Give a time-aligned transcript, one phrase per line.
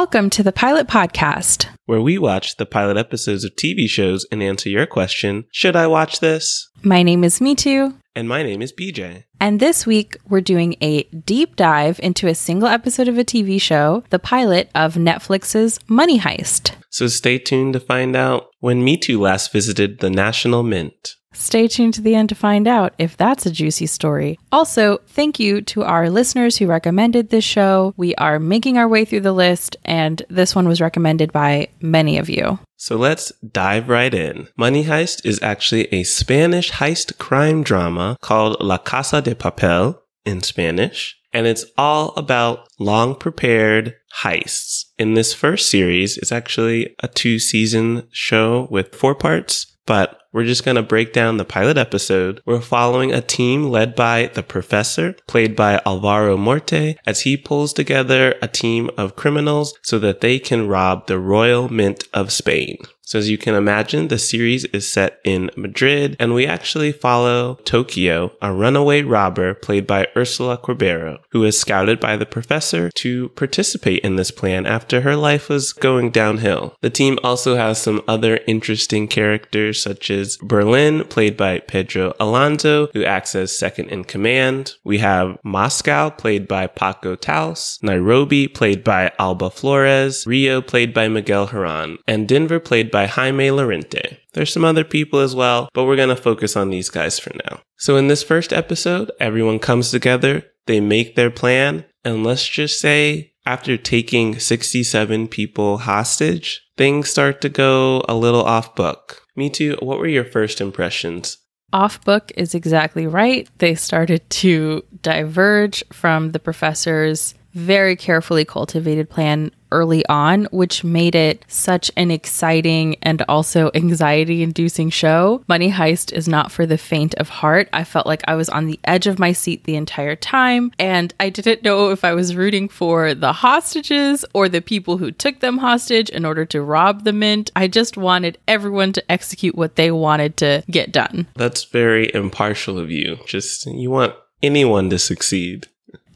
[0.00, 4.42] Welcome to the Pilot Podcast, where we watch the pilot episodes of TV shows and
[4.42, 6.68] answer your question Should I watch this?
[6.82, 7.94] My name is Me Too.
[8.14, 9.24] And my name is BJ.
[9.40, 13.58] And this week, we're doing a deep dive into a single episode of a TV
[13.58, 16.72] show, the pilot of Netflix's Money Heist.
[16.90, 21.14] So stay tuned to find out when Me Too last visited the National Mint.
[21.36, 24.38] Stay tuned to the end to find out if that's a juicy story.
[24.50, 27.92] Also, thank you to our listeners who recommended this show.
[27.98, 32.16] We are making our way through the list, and this one was recommended by many
[32.16, 32.58] of you.
[32.78, 34.48] So let's dive right in.
[34.56, 40.42] Money Heist is actually a Spanish heist crime drama called La Casa de Papel in
[40.42, 44.86] Spanish, and it's all about long prepared heists.
[44.98, 50.44] In this first series, it's actually a two season show with four parts but we're
[50.44, 52.42] just going to break down the pilot episode.
[52.44, 57.72] We're following a team led by the professor, played by Alvaro Morte, as he pulls
[57.72, 62.76] together a team of criminals so that they can rob the Royal Mint of Spain.
[63.06, 67.54] So as you can imagine, the series is set in Madrid and we actually follow
[67.64, 73.28] Tokyo, a runaway robber played by Ursula Corbero, who is scouted by the professor to
[73.30, 76.74] participate in this plan after her life was going downhill.
[76.80, 82.88] The team also has some other interesting characters such as Berlin, played by Pedro Alonso,
[82.92, 84.74] who acts as second in command.
[84.82, 91.06] We have Moscow, played by Paco Tous, Nairobi, played by Alba Flores, Rio, played by
[91.06, 94.16] Miguel Herran, and Denver, played by by Jaime Lorente.
[94.32, 97.30] There's some other people as well, but we're going to focus on these guys for
[97.44, 97.60] now.
[97.76, 102.80] So in this first episode, everyone comes together, they make their plan, and let's just
[102.80, 109.26] say after taking 67 people hostage, things start to go a little off book.
[109.36, 109.76] Me too.
[109.80, 111.36] What were your first impressions?
[111.74, 113.46] Off book is exactly right.
[113.58, 121.14] They started to diverge from the professor's very carefully cultivated plan early on, which made
[121.14, 125.42] it such an exciting and also anxiety inducing show.
[125.48, 127.68] Money Heist is not for the faint of heart.
[127.72, 131.12] I felt like I was on the edge of my seat the entire time, and
[131.18, 135.40] I didn't know if I was rooting for the hostages or the people who took
[135.40, 137.50] them hostage in order to rob the mint.
[137.56, 141.26] I just wanted everyone to execute what they wanted to get done.
[141.34, 143.18] That's very impartial of you.
[143.26, 145.68] Just you want anyone to succeed.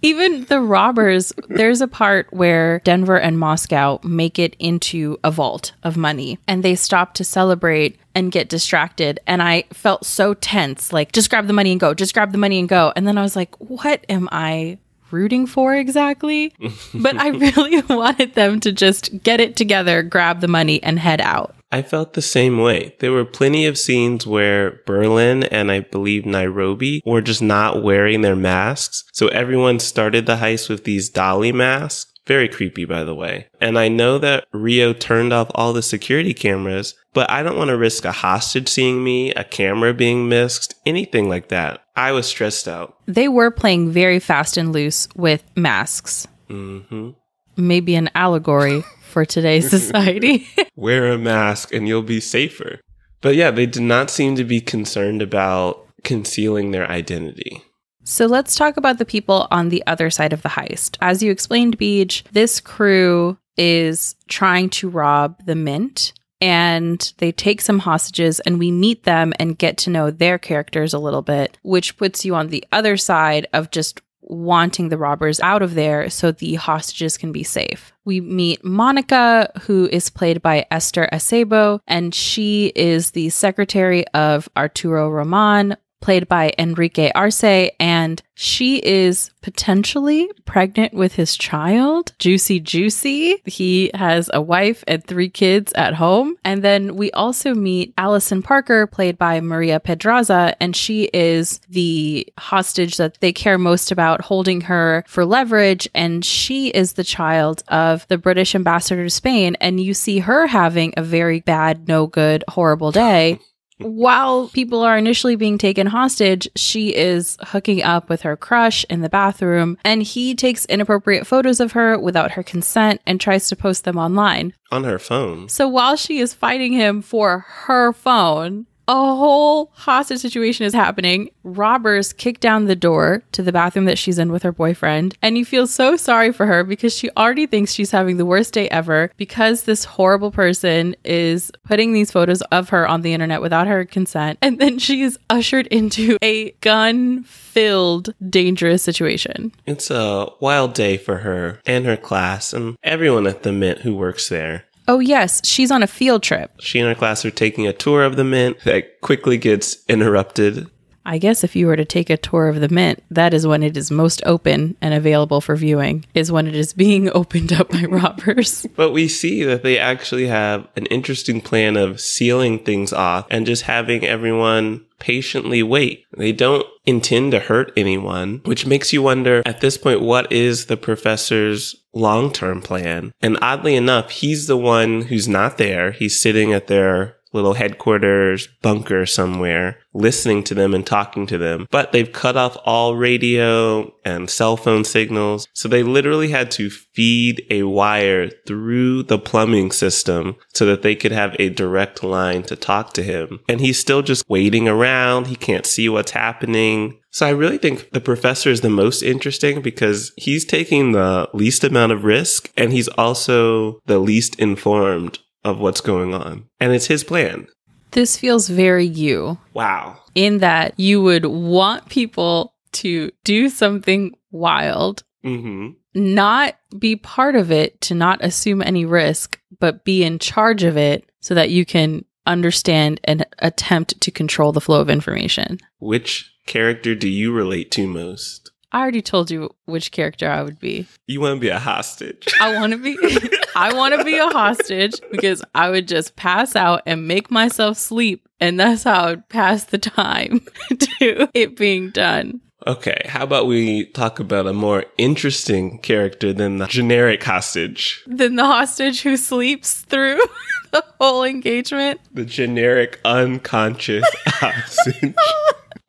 [0.03, 5.73] Even the robbers, there's a part where Denver and Moscow make it into a vault
[5.83, 9.21] of money and they stop to celebrate and get distracted.
[9.27, 12.39] And I felt so tense like, just grab the money and go, just grab the
[12.39, 12.93] money and go.
[12.97, 14.79] And then I was like, what am I
[15.11, 16.55] rooting for exactly?
[16.95, 21.21] but I really wanted them to just get it together, grab the money, and head
[21.21, 21.55] out.
[21.73, 22.97] I felt the same way.
[22.99, 28.23] There were plenty of scenes where Berlin and I believe Nairobi were just not wearing
[28.23, 29.05] their masks.
[29.13, 32.13] So everyone started the heist with these dolly masks.
[32.27, 33.49] Very creepy, by the way.
[33.61, 37.69] And I know that Rio turned off all the security cameras, but I don't want
[37.69, 41.83] to risk a hostage seeing me, a camera being missed, anything like that.
[41.97, 42.97] I was stressed out.
[43.07, 46.29] They were playing very fast and loose with masks.
[46.49, 47.11] Mm-hmm.
[47.57, 50.49] Maybe an allegory for today's society.
[50.77, 52.81] Wear a mask and you'll be safer.
[53.21, 57.63] But yeah, they did not seem to be concerned about concealing their identity.
[58.05, 60.97] So let's talk about the people on the other side of the heist.
[61.01, 67.61] As you explained, Beej, this crew is trying to rob the mint and they take
[67.61, 71.59] some hostages and we meet them and get to know their characters a little bit,
[71.63, 76.09] which puts you on the other side of just wanting the robbers out of there
[76.09, 77.93] so the hostages can be safe.
[78.05, 84.49] We meet Monica, who is played by Esther Acebo, and she is the secretary of
[84.57, 92.59] Arturo Roman, played by Enrique Arce, and she is potentially pregnant with his child, Juicy
[92.61, 93.43] Juicy.
[93.45, 96.37] He has a wife and three kids at home.
[96.45, 102.27] And then we also meet Allison Parker, played by Maria Pedraza, and she is the
[102.39, 105.89] hostage that they care most about, holding her for leverage.
[105.95, 109.57] And she is the child of the British ambassador to Spain.
[109.61, 113.39] And you see her having a very bad, no good, horrible day
[113.83, 119.01] while people are initially being taken hostage, she is hooking up with her crush in
[119.01, 123.57] the bathroom, and he takes inappropriate photos of her without her consent and tries to
[123.57, 124.55] post them online.
[124.73, 125.49] On her phone.
[125.49, 131.31] So while she is fighting him for her phone, a whole hostage situation is happening.
[131.45, 135.39] Robbers kick down the door to the bathroom that she's in with her boyfriend, and
[135.39, 138.69] you feel so sorry for her because she already thinks she's having the worst day
[138.71, 143.69] ever because this horrible person is putting these photos of her on the internet without
[143.69, 144.41] her consent.
[144.43, 149.53] And then she is ushered into a gun filled, dangerous situation.
[149.67, 153.95] It's a wild day for her and her class and everyone at the Mint who
[153.95, 154.65] works there.
[154.91, 156.51] Oh, yes, she's on a field trip.
[156.59, 160.69] She and her class are taking a tour of the Mint that quickly gets interrupted.
[161.07, 163.63] I guess if you were to take a tour of the Mint, that is when
[163.63, 167.69] it is most open and available for viewing, is when it is being opened up
[167.71, 168.67] by robbers.
[168.75, 173.47] But we see that they actually have an interesting plan of sealing things off and
[173.47, 176.05] just having everyone patiently wait.
[176.17, 180.67] They don't intend to hurt anyone, which makes you wonder at this point, what is
[180.67, 183.13] the professor's long term plan?
[183.21, 185.91] And oddly enough, he's the one who's not there.
[185.93, 191.67] He's sitting at their little headquarters bunker somewhere, listening to them and talking to them.
[191.71, 195.49] But they've cut off all radio and cell phone signals.
[195.53, 200.95] So they literally had to feed a wire through the plumbing system so that they
[200.95, 203.41] could have a direct line to talk to him.
[203.49, 205.27] And he's still just waiting around.
[205.27, 206.99] He can't see what's happening.
[207.11, 211.65] So I really think the professor is the most interesting because he's taking the least
[211.65, 216.45] amount of risk and he's also the least informed of what's going on.
[216.61, 217.49] And it's his plan.
[217.93, 219.39] This feels very you.
[219.55, 219.99] Wow.
[220.15, 225.71] In that you would want people to do something wild, Mm-hmm.
[225.95, 230.79] not be part of it, to not assume any risk, but be in charge of
[230.79, 235.59] it so that you can understand and attempt to control the flow of information.
[235.79, 238.51] Which character do you relate to most?
[238.73, 240.87] I already told you which character I would be.
[241.07, 242.27] You want to be a hostage.
[242.41, 242.97] I want to be
[243.61, 247.77] I want to be a hostage because I would just pass out and make myself
[247.77, 250.41] sleep and that's how I would pass the time
[250.79, 252.41] to it being done.
[252.67, 258.03] Okay, how about we talk about a more interesting character than the generic hostage?
[258.07, 260.21] Than the hostage who sleeps through
[260.71, 262.01] the whole engagement.
[262.15, 265.15] The generic unconscious hostage.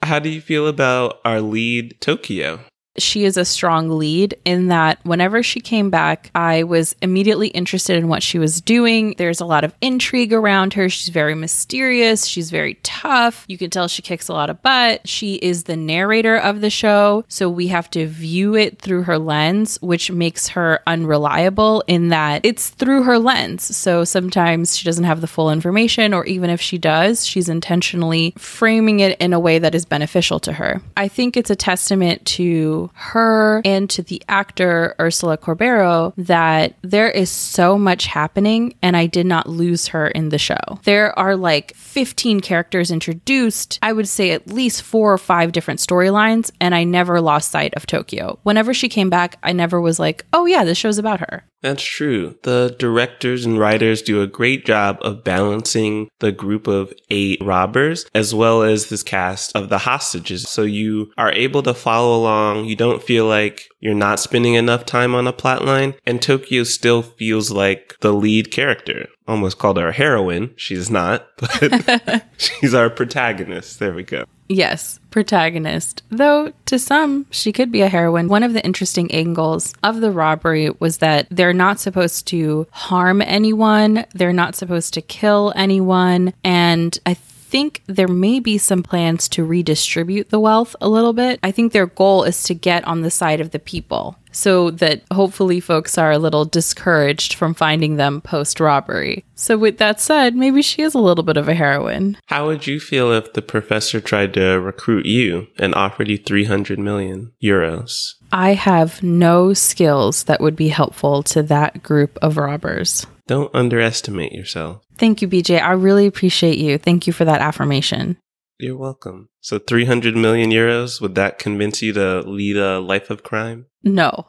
[0.01, 2.59] How do you feel about our lead, Tokyo?
[3.01, 7.97] She is a strong lead in that whenever she came back, I was immediately interested
[7.97, 9.15] in what she was doing.
[9.17, 10.87] There's a lot of intrigue around her.
[10.89, 12.25] She's very mysterious.
[12.25, 13.45] She's very tough.
[13.47, 15.07] You can tell she kicks a lot of butt.
[15.07, 17.25] She is the narrator of the show.
[17.27, 22.45] So we have to view it through her lens, which makes her unreliable in that
[22.45, 23.75] it's through her lens.
[23.75, 28.33] So sometimes she doesn't have the full information, or even if she does, she's intentionally
[28.37, 30.81] framing it in a way that is beneficial to her.
[30.95, 37.09] I think it's a testament to her and to the actor Ursula Corbero that there
[37.09, 40.59] is so much happening and I did not lose her in the show.
[40.83, 45.79] There are like 15 characters introduced, I would say at least four or five different
[45.79, 48.39] storylines, and I never lost sight of Tokyo.
[48.43, 51.43] Whenever she came back, I never was like, oh yeah, this show's about her.
[51.61, 52.37] That's true.
[52.41, 58.05] The directors and writers do a great job of balancing the group of eight robbers
[58.15, 60.49] as well as this cast of the hostages.
[60.49, 62.65] So you are able to follow along.
[62.65, 65.93] You don't feel like you're not spending enough time on a plot line.
[66.05, 69.07] And Tokyo still feels like the lead character.
[69.27, 70.53] Almost called her a heroine.
[70.57, 73.79] She's not, but she's our protagonist.
[73.79, 74.25] There we go.
[74.51, 76.03] Yes, protagonist.
[76.09, 78.27] Though to some, she could be a heroine.
[78.27, 83.21] One of the interesting angles of the robbery was that they're not supposed to harm
[83.21, 86.33] anyone, they're not supposed to kill anyone.
[86.43, 87.13] And I
[87.51, 91.39] think there may be some plans to redistribute the wealth a little bit.
[91.43, 95.03] I think their goal is to get on the side of the people so that
[95.11, 99.25] hopefully folks are a little discouraged from finding them post robbery.
[99.35, 102.17] So, with that said, maybe she is a little bit of a heroine.
[102.27, 106.79] How would you feel if the professor tried to recruit you and offered you 300
[106.79, 108.13] million euros?
[108.31, 113.05] I have no skills that would be helpful to that group of robbers.
[113.31, 114.83] Don't underestimate yourself.
[114.97, 115.61] Thank you, BJ.
[115.61, 116.77] I really appreciate you.
[116.77, 118.17] Thank you for that affirmation.
[118.59, 119.29] You're welcome.
[119.39, 123.67] So 300 million euros, would that convince you to lead a life of crime?
[123.83, 124.27] No.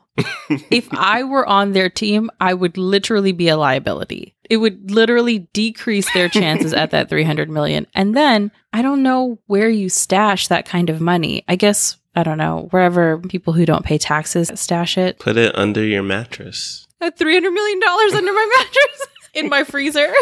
[0.71, 4.37] if I were on their team, I would literally be a liability.
[4.49, 7.89] It would literally decrease their chances at that 300 million.
[7.95, 11.45] And then I don't know where you stash that kind of money.
[11.49, 15.19] I guess, I don't know, wherever people who don't pay taxes stash it.
[15.19, 16.87] Put it under your mattress.
[17.03, 17.81] At $300 million
[18.15, 20.13] under my mattress in my freezer.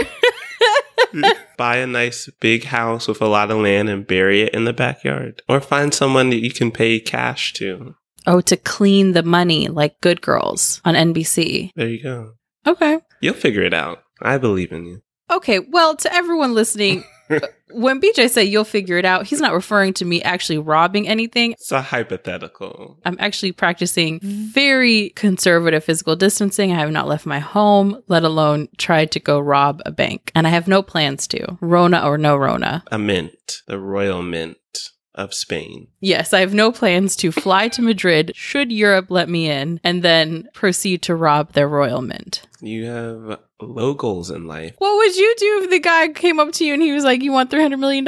[1.58, 4.72] Buy a nice big house with a lot of land and bury it in the
[4.72, 5.42] backyard.
[5.48, 7.94] Or find someone that you can pay cash to.
[8.26, 11.70] oh, to clean the money like Good Girls on NBC.
[11.76, 12.32] There you go.
[12.66, 13.00] Okay.
[13.20, 14.02] You'll figure it out.
[14.22, 15.02] I believe in you.
[15.30, 17.04] Okay, well, to everyone listening,
[17.72, 21.52] When BJ said you'll figure it out, he's not referring to me actually robbing anything.
[21.52, 22.98] It's a hypothetical.
[23.04, 26.72] I'm actually practicing very conservative physical distancing.
[26.72, 30.30] I have not left my home, let alone tried to go rob a bank.
[30.34, 32.84] And I have no plans to, Rona or no Rona.
[32.90, 34.56] A mint, the royal mint
[35.14, 35.88] of Spain.
[36.00, 40.02] Yes, I have no plans to fly to Madrid should Europe let me in and
[40.02, 42.42] then proceed to rob their royal mint.
[42.62, 44.74] You have low goals in life.
[44.78, 47.22] What would you do if the guy came up to you and he was like,
[47.22, 48.06] You want $300 million?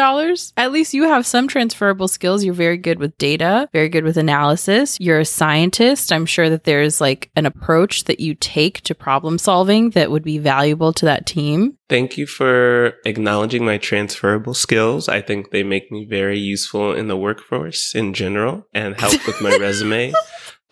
[0.57, 2.45] At least you have some transferable skills.
[2.45, 4.99] You're very good with data, very good with analysis.
[5.01, 6.13] You're a scientist.
[6.13, 10.25] I'm sure that there's like an approach that you take to problem solving that would
[10.25, 11.77] be valuable to that team.
[11.89, 15.09] Thank you for acknowledging my transferable skills.
[15.09, 19.43] I think they make me very useful in the workforce in general and help with
[19.43, 20.15] my resume.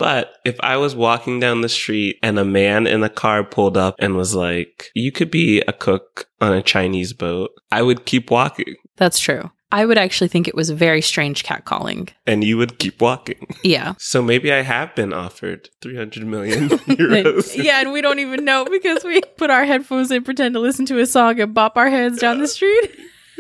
[0.01, 3.77] But if I was walking down the street and a man in a car pulled
[3.77, 8.07] up and was like, you could be a cook on a Chinese boat, I would
[8.07, 9.51] keep walking That's true.
[9.73, 12.09] I would actually think it was very strange catcalling.
[12.27, 13.47] and you would keep walking.
[13.63, 13.93] Yeah.
[13.99, 17.55] So maybe I have been offered 300 million euros.
[17.63, 20.87] yeah, and we don't even know because we put our headphones in, pretend to listen
[20.87, 22.91] to a song, and bop our heads down the street.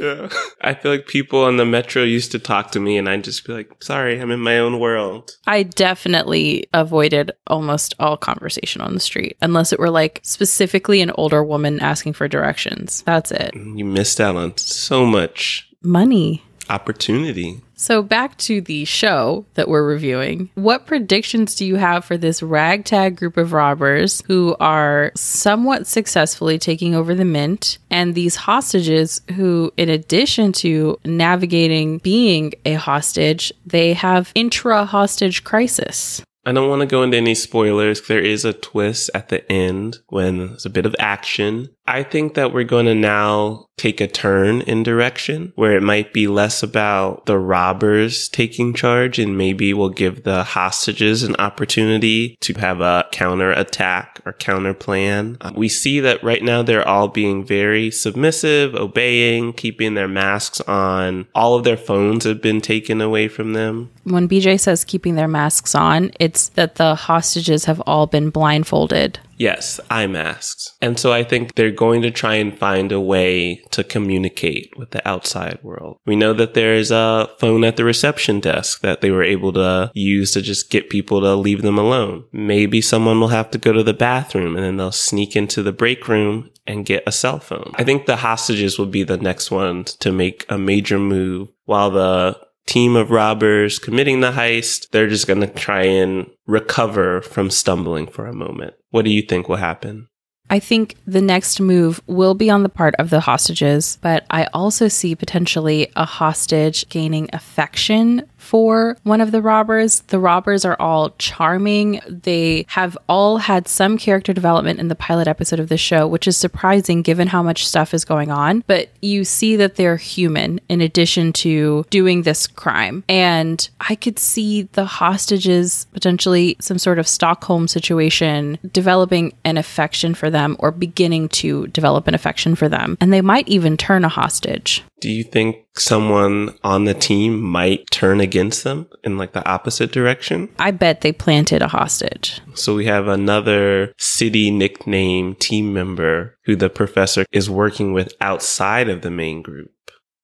[0.00, 0.28] Yeah.
[0.60, 3.46] I feel like people on the metro used to talk to me and I'd just
[3.46, 5.36] be like, sorry, I'm in my own world.
[5.46, 11.12] I definitely avoided almost all conversation on the street, unless it were like specifically an
[11.12, 13.02] older woman asking for directions.
[13.02, 13.54] That's it.
[13.54, 16.42] You missed out on so much Money.
[16.70, 17.60] Opportunity.
[17.74, 20.50] So back to the show that we're reviewing.
[20.54, 26.58] What predictions do you have for this ragtag group of robbers who are somewhat successfully
[26.58, 33.52] taking over the mint and these hostages who in addition to navigating being a hostage,
[33.64, 36.22] they have intra-hostage crisis?
[36.46, 38.06] I don't want to go into any spoilers.
[38.06, 41.68] There is a twist at the end when there's a bit of action.
[41.90, 46.12] I think that we're going to now take a turn in direction where it might
[46.12, 52.36] be less about the robbers taking charge and maybe we'll give the hostages an opportunity
[52.42, 55.36] to have a counter attack or counter plan.
[55.40, 60.60] Uh, we see that right now they're all being very submissive, obeying, keeping their masks
[60.62, 61.26] on.
[61.34, 63.90] All of their phones have been taken away from them.
[64.04, 69.18] When BJ says keeping their masks on, it's that the hostages have all been blindfolded.
[69.40, 70.76] Yes, eye masks.
[70.82, 74.90] And so I think they're going to try and find a way to communicate with
[74.90, 75.96] the outside world.
[76.04, 79.92] We know that there's a phone at the reception desk that they were able to
[79.94, 82.24] use to just get people to leave them alone.
[82.32, 85.72] Maybe someone will have to go to the bathroom and then they'll sneak into the
[85.72, 87.72] break room and get a cell phone.
[87.76, 91.90] I think the hostages will be the next ones to make a major move while
[91.90, 92.38] the
[92.70, 98.06] team of robbers committing the heist, they're just going to try and recover from stumbling
[98.06, 98.74] for a moment.
[98.90, 100.08] What do you think will happen?
[100.52, 104.46] I think the next move will be on the part of the hostages, but I
[104.46, 110.00] also see potentially a hostage gaining affection for one of the robbers.
[110.08, 112.00] The robbers are all charming.
[112.08, 116.26] They have all had some character development in the pilot episode of the show, which
[116.26, 118.64] is surprising given how much stuff is going on.
[118.66, 123.04] But you see that they're human in addition to doing this crime.
[123.08, 130.12] And I could see the hostages potentially some sort of Stockholm situation developing an affection
[130.12, 132.98] for them or beginning to develop an affection for them.
[133.00, 134.82] And they might even turn a hostage.
[135.00, 139.92] Do you think someone on the team might turn against them in like the opposite
[139.92, 140.50] direction?
[140.58, 142.40] I bet they planted a hostage.
[142.54, 148.88] So we have another city nickname team member who the professor is working with outside
[148.90, 149.70] of the main group.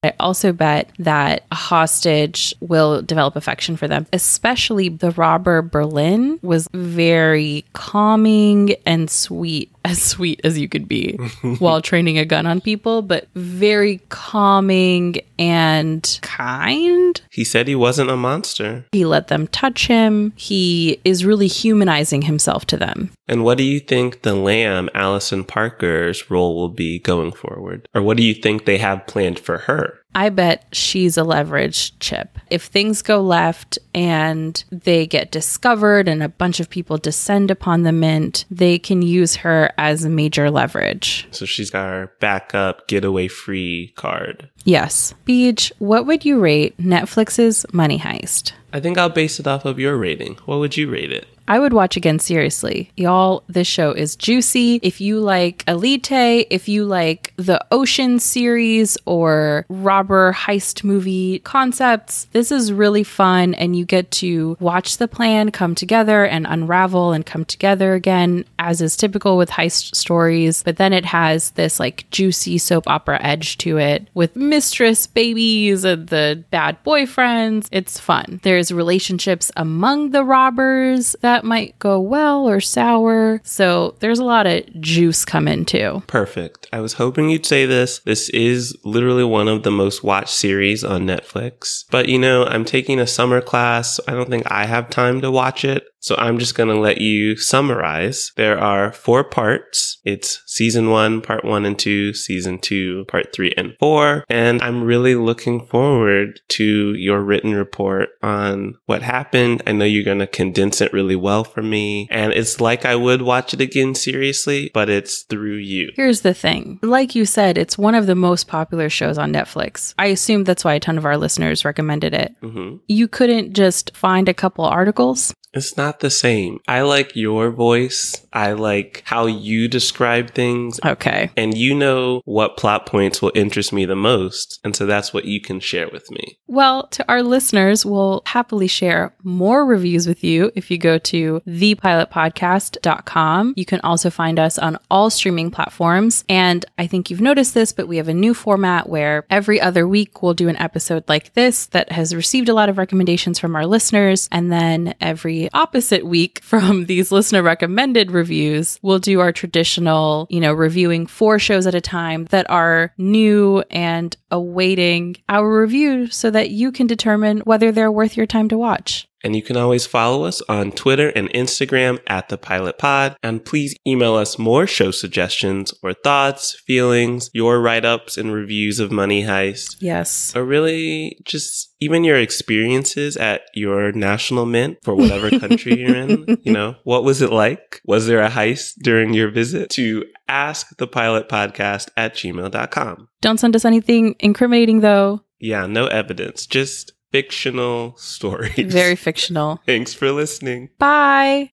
[0.02, 6.38] I also bet that a hostage will develop affection for them, especially the robber Berlin
[6.42, 11.12] was very calming and sweet, as sweet as you could be
[11.60, 17.20] while training a gun on people, but very calming and kind.
[17.30, 18.84] He said he wasn't a monster.
[18.90, 20.32] He let them touch him.
[20.34, 23.12] He is really humanizing himself to them.
[23.28, 27.88] And what do you think the lamb, Allison Parker's role will be going forward?
[27.94, 30.00] Or what do you think they have planned for her?
[30.16, 32.38] I bet she's a leverage chip.
[32.48, 37.82] If things go left and they get discovered and a bunch of people descend upon
[37.82, 41.28] the mint, they can use her as a major leverage.
[41.32, 44.48] So she's got our backup getaway free card.
[44.64, 45.12] Yes.
[45.26, 48.52] Beej, what would you rate Netflix's Money Heist?
[48.72, 50.36] I think I'll base it off of your rating.
[50.46, 51.26] What would you rate it?
[51.48, 52.90] I would watch again seriously.
[52.96, 54.80] Y'all, this show is juicy.
[54.82, 62.26] If you like Elite, if you like the Ocean series or robber heist movie concepts,
[62.32, 67.12] this is really fun and you get to watch the plan come together and unravel
[67.12, 70.62] and come together again, as is typical with heist stories.
[70.62, 75.84] But then it has this like juicy soap opera edge to it with mistress babies
[75.84, 77.68] and the bad boyfriends.
[77.72, 78.40] It's fun.
[78.42, 83.40] There's relationships among the robbers that might go well or sour.
[83.44, 86.02] So there's a lot of juice coming too.
[86.06, 86.68] Perfect.
[86.72, 88.00] I was hoping you'd say this.
[88.00, 91.84] This is literally one of the most watched series on Netflix.
[91.90, 94.00] But you know, I'm taking a summer class.
[94.08, 95.84] I don't think I have time to watch it.
[96.06, 98.30] So I'm just going to let you summarize.
[98.36, 99.98] There are four parts.
[100.04, 104.24] It's season one, part one and two, season two, part three and four.
[104.28, 109.64] And I'm really looking forward to your written report on what happened.
[109.66, 112.06] I know you're going to condense it really well for me.
[112.08, 115.90] And it's like I would watch it again seriously, but it's through you.
[115.96, 116.78] Here's the thing.
[116.82, 119.92] Like you said, it's one of the most popular shows on Netflix.
[119.98, 122.36] I assume that's why a ton of our listeners recommended it.
[122.42, 125.34] hmm You couldn't just find a couple articles.
[125.56, 126.60] It's not the same.
[126.68, 128.26] I like your voice.
[128.32, 130.78] I like how you describe things.
[130.84, 131.30] Okay.
[131.36, 134.60] And you know what plot points will interest me the most.
[134.62, 136.38] And so that's what you can share with me.
[136.46, 141.40] Well, to our listeners, we'll happily share more reviews with you if you go to
[141.46, 143.54] thepilotpodcast.com.
[143.56, 146.24] You can also find us on all streaming platforms.
[146.28, 149.88] And I think you've noticed this, but we have a new format where every other
[149.88, 153.56] week we'll do an episode like this that has received a lot of recommendations from
[153.56, 154.28] our listeners.
[154.30, 160.40] And then every opposite week from these listener recommended reviews, we'll do our traditional, you
[160.40, 166.30] know, reviewing four shows at a time that are new and awaiting our review so
[166.30, 169.08] that you can determine whether they're worth your time to watch.
[169.26, 173.16] And you can always follow us on Twitter and Instagram at the Pilot Pod.
[173.24, 178.78] And please email us more show suggestions or thoughts, feelings, your write ups and reviews
[178.78, 180.32] of Money Heist, Yes.
[180.36, 186.38] or really just even your experiences at your national mint for whatever country you're in.
[186.44, 187.80] You know, what was it like?
[187.84, 189.70] Was there a heist during your visit?
[189.70, 193.08] To ask the pilot podcast at gmail.com.
[193.22, 195.22] Don't send us anything incriminating, though.
[195.40, 198.72] Yeah, no evidence, just fictional stories.
[198.72, 199.60] Very fictional.
[199.66, 200.70] Thanks for listening.
[200.78, 201.50] Bye.